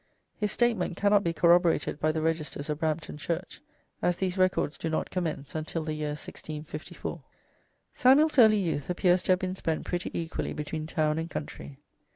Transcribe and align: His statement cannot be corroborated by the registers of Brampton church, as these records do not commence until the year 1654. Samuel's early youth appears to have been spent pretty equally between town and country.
His 0.35 0.51
statement 0.51 0.97
cannot 0.97 1.23
be 1.23 1.31
corroborated 1.31 1.99
by 1.99 2.11
the 2.11 2.23
registers 2.23 2.71
of 2.71 2.79
Brampton 2.79 3.17
church, 3.19 3.61
as 4.01 4.15
these 4.17 4.35
records 4.35 4.79
do 4.79 4.89
not 4.89 5.11
commence 5.11 5.53
until 5.53 5.83
the 5.83 5.93
year 5.93 6.13
1654. 6.17 7.23
Samuel's 7.93 8.39
early 8.39 8.57
youth 8.57 8.89
appears 8.89 9.21
to 9.21 9.33
have 9.33 9.37
been 9.37 9.53
spent 9.53 9.85
pretty 9.85 10.09
equally 10.17 10.53
between 10.53 10.87
town 10.87 11.19
and 11.19 11.29
country. 11.29 11.77